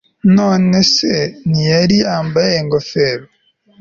nonese 0.35 1.11
ntiyari 1.47 1.95
yambaye 2.05 2.53
ingofero 2.61 3.25